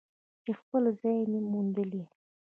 چې 0.43 0.51
خپل 0.59 0.83
ځای 0.99 1.17
یې 1.31 1.39
موندلی. 1.51 2.03